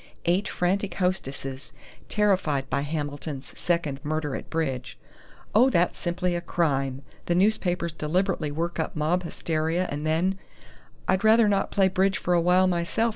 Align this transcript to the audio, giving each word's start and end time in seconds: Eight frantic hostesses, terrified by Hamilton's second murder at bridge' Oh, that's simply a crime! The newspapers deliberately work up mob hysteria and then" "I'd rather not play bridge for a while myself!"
Eight 0.25 0.47
frantic 0.47 0.95
hostesses, 0.95 1.73
terrified 2.09 2.67
by 2.71 2.81
Hamilton's 2.81 3.51
second 3.55 3.99
murder 4.03 4.35
at 4.35 4.49
bridge' 4.49 4.97
Oh, 5.53 5.69
that's 5.69 5.99
simply 5.99 6.35
a 6.35 6.41
crime! 6.41 7.03
The 7.27 7.35
newspapers 7.35 7.93
deliberately 7.93 8.49
work 8.49 8.79
up 8.79 8.95
mob 8.95 9.21
hysteria 9.21 9.87
and 9.91 10.03
then" 10.03 10.39
"I'd 11.07 11.23
rather 11.23 11.47
not 11.47 11.69
play 11.69 11.87
bridge 11.87 12.17
for 12.17 12.33
a 12.33 12.41
while 12.41 12.65
myself!" 12.65 13.09